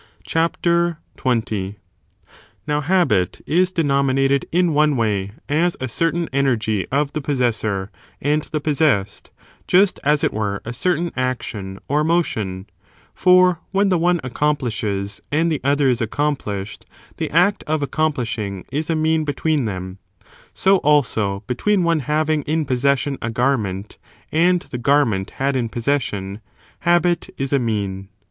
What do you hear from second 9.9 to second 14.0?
as it were a certain action or J^^^^*^'' motion; for when the